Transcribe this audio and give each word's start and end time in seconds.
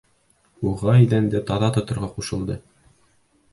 Уға 0.69 0.95
иҙәнде 1.03 1.43
таҙа 1.51 1.71
тоторға 1.77 2.11
ҡушылды. 2.17 2.59